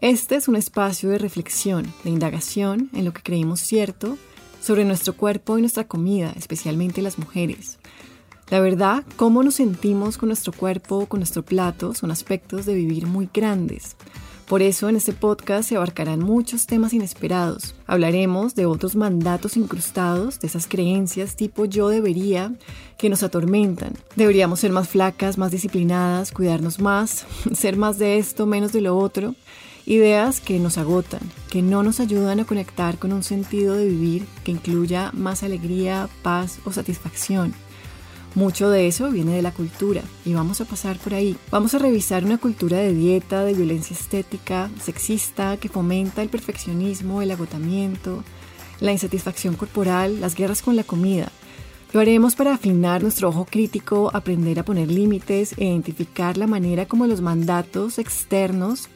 [0.00, 4.16] Este es un espacio de reflexión, de indagación en lo que creímos cierto
[4.62, 7.78] sobre nuestro cuerpo y nuestra comida, especialmente las mujeres.
[8.48, 13.08] La verdad, cómo nos sentimos con nuestro cuerpo, con nuestro plato, son aspectos de vivir
[13.08, 13.96] muy grandes.
[14.46, 17.74] Por eso en este podcast se abarcarán muchos temas inesperados.
[17.88, 22.54] Hablaremos de otros mandatos incrustados, de esas creencias tipo yo debería
[22.98, 23.94] que nos atormentan.
[24.14, 28.96] Deberíamos ser más flacas, más disciplinadas, cuidarnos más, ser más de esto, menos de lo
[28.96, 29.34] otro.
[29.88, 34.26] Ideas que nos agotan, que no nos ayudan a conectar con un sentido de vivir
[34.44, 37.54] que incluya más alegría, paz o satisfacción.
[38.34, 41.38] Mucho de eso viene de la cultura y vamos a pasar por ahí.
[41.50, 47.22] Vamos a revisar una cultura de dieta, de violencia estética, sexista, que fomenta el perfeccionismo,
[47.22, 48.22] el agotamiento,
[48.80, 51.32] la insatisfacción corporal, las guerras con la comida.
[51.94, 56.84] Lo haremos para afinar nuestro ojo crítico, aprender a poner límites e identificar la manera
[56.84, 58.90] como los mandatos externos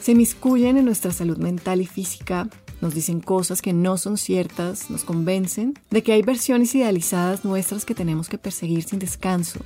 [0.00, 2.48] se miscuyen en nuestra salud mental y física,
[2.80, 7.84] nos dicen cosas que no son ciertas, nos convencen de que hay versiones idealizadas nuestras
[7.84, 9.60] que tenemos que perseguir sin descanso.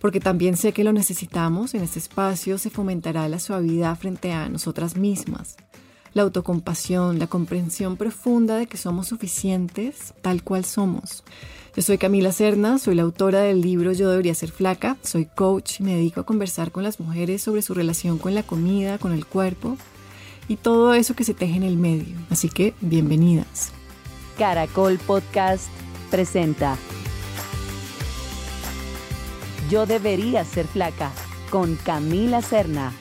[0.00, 4.48] Porque también sé que lo necesitamos, en este espacio se fomentará la suavidad frente a
[4.48, 5.56] nosotras mismas,
[6.12, 11.24] la autocompasión, la comprensión profunda de que somos suficientes tal cual somos.
[11.74, 15.80] Yo soy Camila Cerna, soy la autora del libro Yo debería ser flaca, soy coach
[15.80, 19.12] y me dedico a conversar con las mujeres sobre su relación con la comida, con
[19.12, 19.78] el cuerpo
[20.48, 22.14] y todo eso que se teje en el medio.
[22.28, 23.72] Así que bienvenidas.
[24.36, 25.68] Caracol Podcast
[26.10, 26.76] presenta
[29.70, 31.10] Yo debería ser flaca
[31.48, 32.92] con Camila Cerna.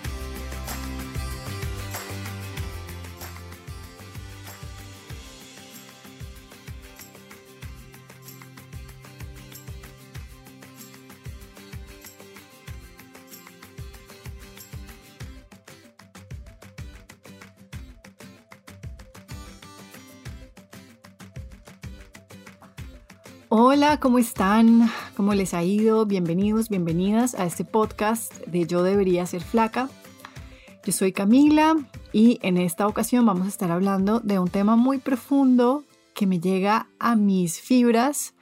[23.54, 24.90] Hola, ¿cómo están?
[25.18, 26.06] ¿Cómo les ha ido?
[26.06, 29.90] Bienvenidos, bienvenidas a este podcast de Yo debería ser flaca.
[30.86, 31.76] Yo soy Camila
[32.14, 36.40] y en esta ocasión vamos a estar hablando de un tema muy profundo que me
[36.40, 38.36] llega a mis fibras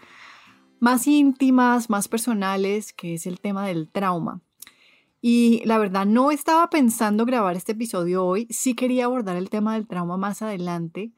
[0.80, 4.42] más íntimas, más personales, que es el tema del trauma.
[5.22, 9.74] Y la verdad no estaba pensando grabar este episodio hoy, sí quería abordar el tema
[9.74, 11.14] del trauma más adelante,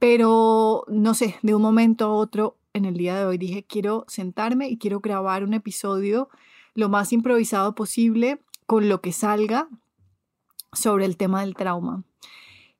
[0.00, 4.04] pero no sé, de un momento a otro en el día de hoy dije, quiero
[4.06, 6.28] sentarme y quiero grabar un episodio
[6.74, 9.68] lo más improvisado posible con lo que salga
[10.72, 12.04] sobre el tema del trauma.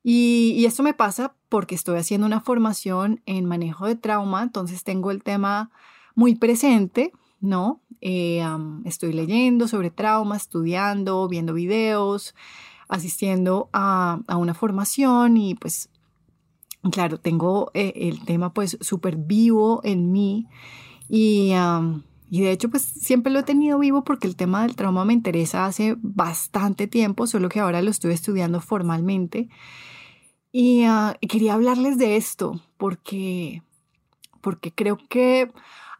[0.03, 5.11] Y, esto me pasa porque estoy haciendo una formación en manejo de trauma, entonces tengo
[5.11, 5.71] el tema
[6.15, 7.81] muy presente, ¿no?
[7.99, 8.45] Eh,
[8.85, 12.35] estoy leyendo sobre trauma, estudiando, viendo videos,
[12.87, 15.89] asistiendo a, a una formación y pues
[16.91, 20.47] claro, tengo eh, el tema pues súper vivo en mí
[21.09, 21.53] y,
[22.29, 25.13] y, de hecho pues siempre lo he tenido vivo porque el tema del trauma me
[25.13, 29.49] interesa hace bastante tiempo, solo que ahora lo estoy estudiando formalmente.
[30.51, 33.61] Y, ah, quería hablarles de esto porque,
[34.41, 35.51] porque creo que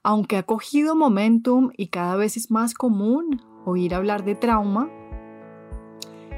[0.04, 4.90] aunque ha cogido momentum y cada vez es más común oír hablar de trauma,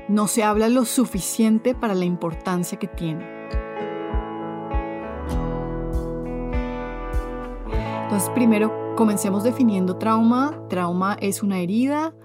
[0.08, 3.39] no se habla lo suficiente para la importancia que tiene.
[8.10, 10.60] Entonces, primero comencemos definiendo trauma.
[10.68, 12.16] Trauma es una herida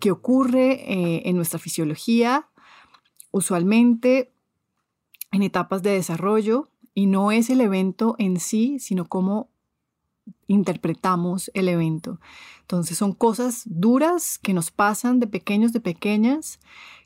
[0.00, 2.48] que ocurre eh, en nuestra fisiología,
[3.30, 4.32] usualmente
[5.30, 9.50] en etapas de desarrollo, y no es el evento en sí, sino cómo
[10.46, 12.18] interpretamos el evento.
[12.62, 16.60] Entonces son cosas duras que nos pasan de pequeños, de pequeñas,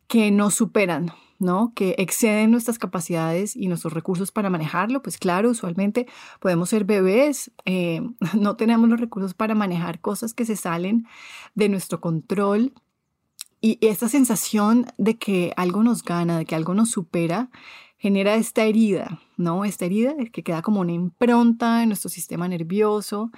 [0.06, 1.10] que nos superan,
[1.42, 1.72] ¿no?
[1.74, 5.02] Que exceden nuestras capacidades y nuestros recursos para manejarlo.
[5.02, 6.06] Pues claro, usualmente
[6.40, 8.00] podemos ser bebés, eh,
[8.38, 11.06] no tenemos los recursos para manejar cosas que se salen
[11.54, 12.72] de nuestro control.
[13.60, 17.50] Y esta sensación de que algo nos gana, de que algo nos supera,
[17.96, 19.64] genera esta herida, ¿no?
[19.64, 23.30] Esta herida que queda como una impronta en nuestro sistema nervioso,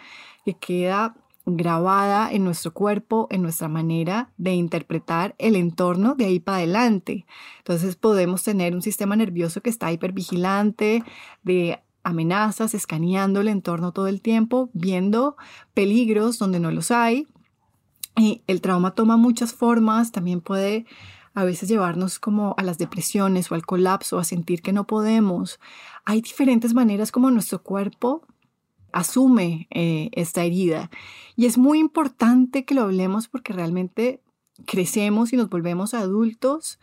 [0.46, 1.14] que queda
[1.46, 7.26] grabada en nuestro cuerpo, en nuestra manera de interpretar el entorno de ahí para adelante.
[7.58, 11.05] Entonces podemos tener un sistema nervioso que está hipervigilante
[11.43, 15.37] de amenazas, escaneando el entorno todo el tiempo, viendo
[15.75, 17.26] peligros donde no los hay.
[18.17, 20.87] Y el trauma toma muchas formas, también puede
[21.35, 25.58] a veces llevarnos como a las depresiones o al colapso, a sentir que no podemos.
[26.05, 28.23] Hay diferentes maneras como nuestro cuerpo
[28.94, 30.91] asume eh, esta herida.
[31.37, 34.23] Y es muy importante que lo hablemos porque realmente
[34.67, 36.79] crecemos y nos volvemos adultos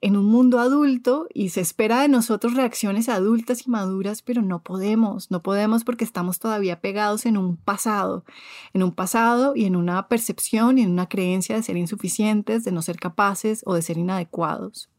[0.00, 4.62] en un mundo adulto y se espera de nosotros reacciones adultas y maduras, pero no
[4.62, 8.24] podemos, no podemos porque estamos todavía pegados en un pasado,
[8.72, 12.72] en un pasado y en una percepción y en una creencia de ser insuficientes, de
[12.72, 14.90] no ser capaces o de ser inadecuados.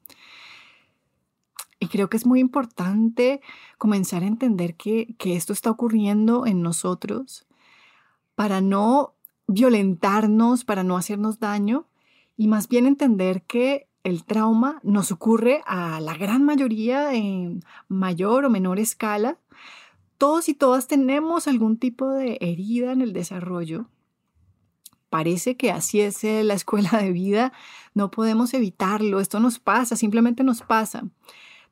[1.79, 3.41] Y creo que es muy importante
[3.77, 7.45] comenzar a entender que, que esto está ocurriendo en nosotros
[8.35, 9.13] para no
[9.47, 11.87] violentarnos, para no hacernos daño
[12.37, 18.45] y más bien entender que el trauma nos ocurre a la gran mayoría en mayor
[18.45, 19.39] o menor escala.
[20.17, 23.87] Todos y todas tenemos algún tipo de herida en el desarrollo.
[25.09, 27.51] Parece que así es eh, la escuela de vida,
[27.93, 31.03] no podemos evitarlo, esto nos pasa, simplemente nos pasa.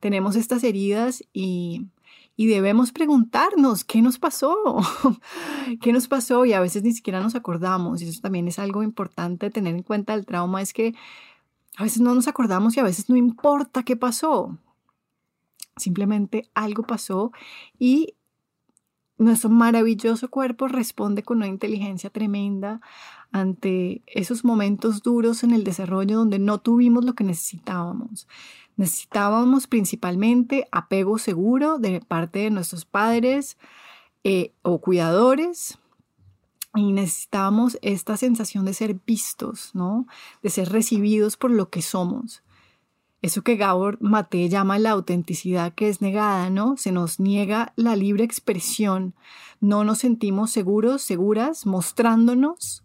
[0.03, 1.85] Tenemos estas heridas y,
[2.35, 4.57] y debemos preguntarnos qué nos pasó,
[5.81, 8.01] qué nos pasó y a veces ni siquiera nos acordamos.
[8.01, 10.94] Y eso también es algo importante tener en cuenta el trauma, es que
[11.77, 14.57] a veces no nos acordamos y a veces no importa qué pasó.
[15.77, 17.31] Simplemente algo pasó
[17.79, 18.15] y
[19.17, 22.81] nuestro maravilloso cuerpo responde con una inteligencia tremenda
[23.31, 28.27] ante esos momentos duros en el desarrollo donde no tuvimos lo que necesitábamos.
[28.75, 33.58] Necesitábamos principalmente apego seguro de parte de nuestros padres
[34.24, 35.78] eh, o cuidadores,
[36.75, 40.08] y necesitamos esta sensación de ser vistos, ¿no?
[40.42, 42.44] De ser recibidos por lo que somos.
[43.22, 46.75] Eso que Gabor Mate llama la autenticidad que es negada, ¿no?
[46.78, 49.14] Se nos niega la libre expresión.
[49.62, 52.84] No nos sentimos seguros, seguras, mostrándonos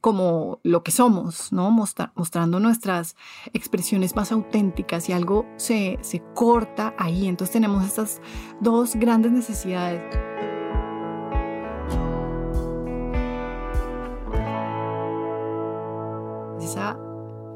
[0.00, 1.70] como lo que somos, ¿no?
[1.70, 3.16] mostrando nuestras
[3.52, 7.26] expresiones más auténticas y algo se, se corta ahí.
[7.26, 8.20] Entonces tenemos estas
[8.60, 10.02] dos grandes necesidades.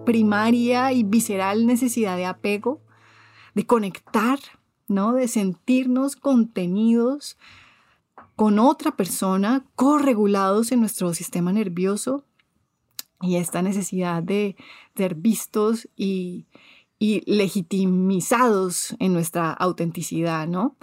[0.04, 2.80] primaria y visceral necesidad de apego,
[3.54, 4.38] de conectar,
[4.88, 5.12] ¿no?
[5.12, 7.38] De sentirnos contenidos
[8.36, 12.24] con otra persona, corregulados en nuestro sistema nervioso
[13.22, 14.56] y esta necesidad de
[14.96, 16.46] ser vistos y,
[16.98, 20.76] y legitimizados en nuestra autenticidad, ¿no?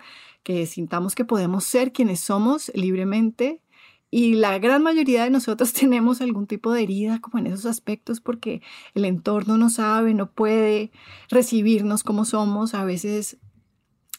[0.44, 3.62] Que sintamos que podemos ser quienes somos libremente
[4.12, 8.22] y la gran mayoría de nosotros tenemos algún tipo de herida como en esos aspectos
[8.22, 8.62] porque
[8.94, 10.92] el entorno no sabe, no puede
[11.30, 12.74] recibirnos como somos.
[12.74, 13.38] A veces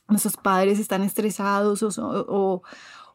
[0.09, 2.63] nuestros padres están estresados o,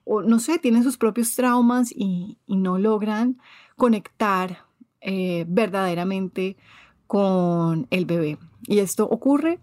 [0.05, 3.39] no sé, tienen sus propios traumas y, no logran
[3.75, 4.64] conectar
[5.07, 6.57] eh, verdaderamente
[7.05, 8.39] con el bebé.
[8.65, 9.59] Y esto ocurre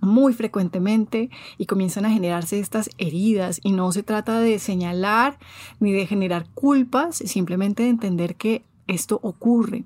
[0.00, 1.28] muy frecuentemente
[1.58, 5.38] y comienzan a generarse estas heridas y no se trata de señalar
[5.78, 9.84] ni de generar culpas, simplemente de entender que esto ocurre.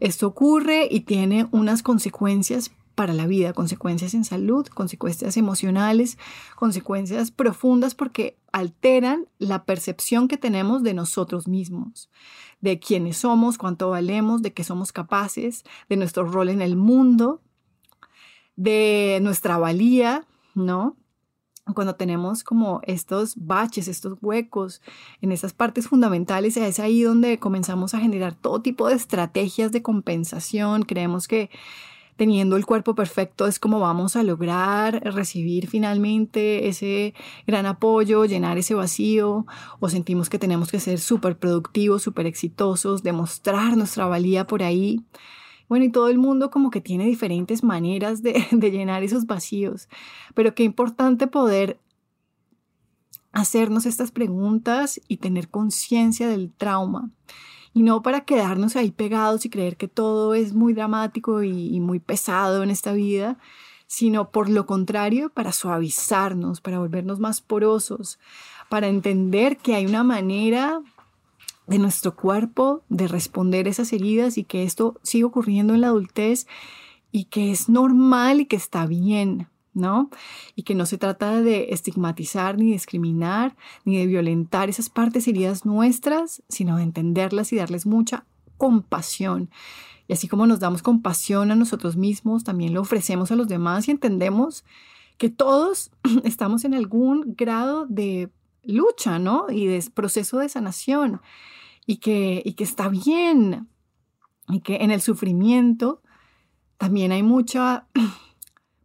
[0.00, 6.18] Esto ocurre y tiene unas consecuencias para la vida, consecuencias en salud, consecuencias emocionales,
[6.56, 12.10] consecuencias profundas porque alteran la percepción que tenemos de nosotros mismos,
[12.60, 17.40] de quiénes somos, cuánto valemos, de qué somos capaces, de nuestro rol en el mundo,
[18.56, 20.96] de nuestra valía, ¿no?
[21.76, 24.82] Cuando tenemos como estos baches, estos huecos
[25.20, 29.82] en estas partes fundamentales, es ahí donde comenzamos a generar todo tipo de estrategias de
[29.82, 30.82] compensación.
[30.82, 31.48] Creemos que
[32.18, 37.14] teniendo el cuerpo perfecto es como vamos a lograr recibir finalmente ese
[37.46, 39.46] gran apoyo, llenar ese vacío,
[39.78, 45.00] o sentimos que tenemos que ser súper productivos, súper exitosos, demostrar nuestra valía por ahí.
[45.68, 49.88] Bueno, y todo el mundo como que tiene diferentes maneras de, llenar esos vacíos,
[50.34, 51.78] pero qué importante poder
[53.30, 57.10] hacernos estas preguntas y tener conciencia del trauma.
[57.78, 62.00] Y no para quedarnos ahí pegados y creer que todo es muy dramático y, muy
[62.00, 63.38] pesado en esta vida,
[63.86, 68.18] sino por lo contrario, para suavizarnos, para volvernos más porosos,
[68.68, 70.80] para entender que hay una manera
[71.68, 76.48] de nuestro cuerpo, de responder esas heridas y que esto sigue ocurriendo en la adultez
[77.12, 79.46] y que es normal y que está bien,
[79.78, 80.10] ¿no?
[80.54, 85.64] Y que no se trata de estigmatizar ni discriminar ni de violentar esas partes heridas
[85.64, 89.50] nuestras, sino de entenderlas y darles mucha compasión.
[90.08, 93.88] Y así como nos damos compasión a nosotros mismos, también lo ofrecemos a los demás
[93.88, 94.64] y entendemos
[95.16, 95.90] que todos
[96.24, 98.30] estamos en algún grado de
[98.62, 99.46] lucha, ¿no?
[99.50, 101.20] Y de proceso de sanación
[101.86, 103.68] y que, y que está bien
[104.48, 106.02] y que en el sufrimiento
[106.78, 107.86] también hay mucha,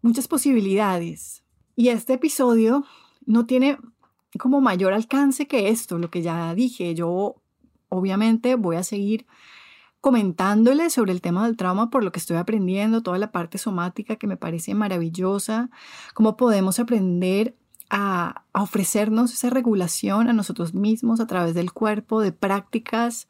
[0.03, 1.43] muchas posibilidades.
[1.75, 2.85] Y este episodio
[3.25, 3.79] no tiene
[4.39, 6.93] como mayor alcance que esto, lo que ya dije.
[6.93, 7.41] Yo
[7.89, 9.25] obviamente voy a seguir
[10.01, 14.17] comentándole sobre el tema del trauma por lo que estoy aprendiendo, toda la parte somática
[14.17, 15.69] que me parece maravillosa,
[16.13, 17.55] cómo podemos aprender
[17.89, 23.29] a, ofrecernos esa regulación a nosotros mismos a través del cuerpo, de prácticas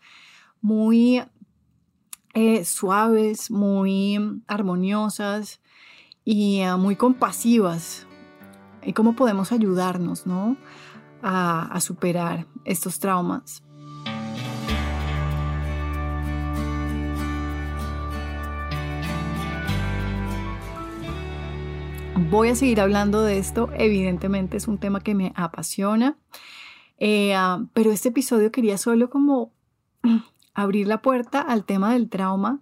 [0.62, 1.22] muy
[2.34, 5.62] eh, suaves, muy armoniosas
[6.26, 8.08] y eh, muy compasivas.
[8.84, 10.58] Y cómo podemos ayudarnos ¿no?
[11.22, 13.64] a superar estos traumas.
[22.34, 26.18] Voy a seguir hablando de esto, evidentemente es un tema que me apasiona,
[26.98, 29.52] eh, ah, pero este episodio quería solo como
[30.56, 32.60] abrir la puerta al tema del trauma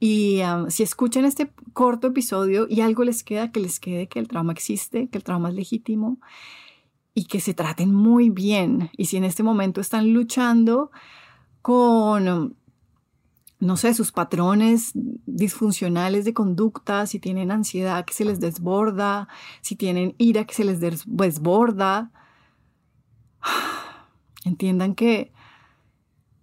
[0.00, 4.28] y si escuchan este corto episodio y algo les queda, que les quede que el
[4.28, 6.18] trauma existe, que el trauma es legítimo
[7.14, 8.90] y que se traten muy bien.
[8.96, 10.90] Y si en este momento están luchando
[11.60, 12.56] con
[13.60, 19.28] no sé, sus patrones disfuncionales de conducta, si tienen ansiedad que se les desborda,
[19.60, 22.10] si tienen ira que se les desborda.
[24.46, 25.30] Entiendan que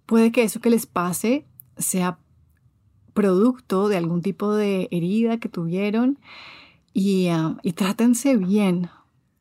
[0.06, 1.44] puede que eso que les pase
[1.76, 2.20] sea
[3.18, 6.20] producto de algún tipo de herida que tuvieron
[6.94, 8.90] y, uh, y trátense bien.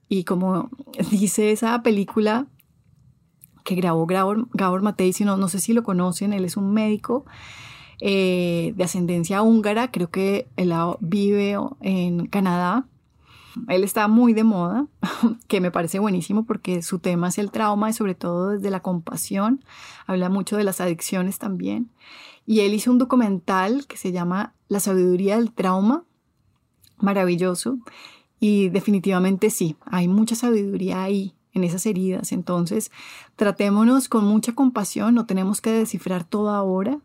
[0.10, 0.72] Y como
[1.12, 2.48] dice esa película
[3.63, 7.25] que grabó Gabor, Gabor Matei, no, no sé si lo conocen, él es un médico
[8.01, 12.88] eh, de ascendencia húngara, creo que él vive en Canadá.
[13.67, 14.88] Él está muy de moda,
[15.48, 18.79] que me parece buenísimo porque su tema es el trauma y sobre todo desde la
[18.79, 19.63] compasión.
[20.07, 21.91] Habla mucho de las adicciones también.
[22.48, 26.06] Y él hizo un documental que se llama La sabiduría del trauma.
[26.98, 27.77] Maravilloso.
[28.39, 32.32] Y definitivamente sí, hay mucha sabiduría ahí en esas heridas.
[32.32, 32.89] Entonces,
[33.36, 37.00] tratémonos con mucha compasión, no tenemos que descifrar todo ahora.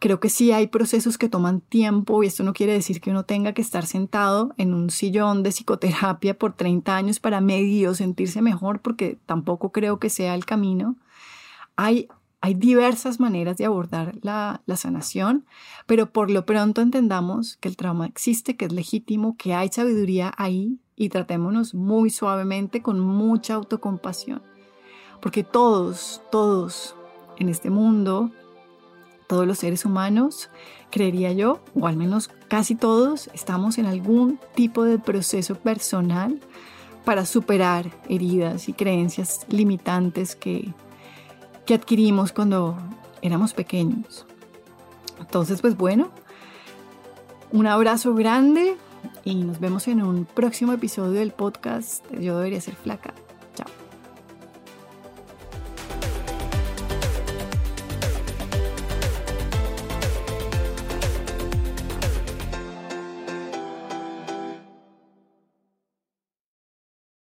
[0.00, 3.24] Creo que sí hay procesos que toman tiempo y esto no quiere decir que uno
[3.24, 8.42] tenga que estar sentado en un sillón de psicoterapia por 30 años para medio sentirse
[8.42, 10.96] mejor, porque tampoco creo que sea el camino.
[11.76, 12.08] Hay,
[12.42, 15.46] hay diversas maneras de abordar la, sanación,
[15.86, 20.34] pero por lo pronto entendamos que el trauma existe, que es legítimo, que hay sabiduría
[20.36, 24.42] ahí y tratémonos muy suavemente con mucha autocompasión.
[25.20, 26.96] Porque todos, todos
[27.38, 28.32] en este mundo
[29.28, 30.50] todos los seres humanos,
[30.90, 36.38] creería yo, o al menos casi todos, estamos en algún tipo de proceso personal
[37.06, 40.74] para superar heridas y creencias limitantes que,
[41.66, 42.76] que adquirimos cuando
[43.22, 44.26] éramos pequeños.
[45.20, 46.10] Entonces, pues bueno,
[47.52, 48.76] un abrazo grande
[49.24, 53.14] y nos vemos en un próximo episodio del podcast Yo debería ser flaca.